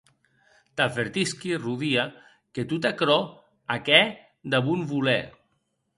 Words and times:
T’avertisqui, 0.79 1.51
Rodia, 1.65 2.07
que 2.55 2.65
tot 2.71 2.89
aquerò 2.91 3.19
ac 3.77 3.93
hè 3.99 4.03
de 4.55 4.65
bon 4.71 4.81
voler. 4.95 5.21